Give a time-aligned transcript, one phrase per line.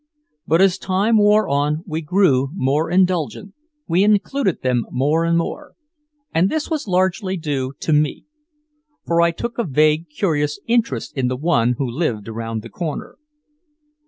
[0.47, 3.53] But as time wore on we grew more indulgent,
[3.87, 5.75] we included them more and more.
[6.33, 8.25] And this was largely due to me.
[9.05, 13.19] For I took a vague curious interest in the one who lived around the corner.